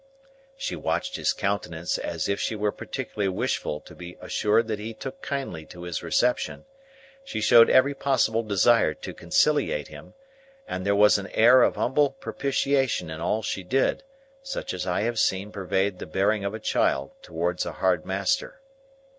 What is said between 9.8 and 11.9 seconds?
him, and there was an air of